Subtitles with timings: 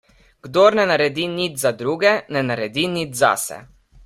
[0.45, 3.63] Kdor ne naredi nič za druge, ne naredi nič zase.